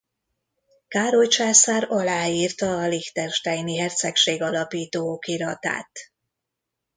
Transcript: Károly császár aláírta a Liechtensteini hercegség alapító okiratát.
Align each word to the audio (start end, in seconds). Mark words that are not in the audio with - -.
Károly 0.87 1.27
császár 1.27 1.85
aláírta 1.89 2.77
a 2.77 2.87
Liechtensteini 2.87 3.77
hercegség 3.77 4.41
alapító 4.41 5.11
okiratát. 5.13 5.91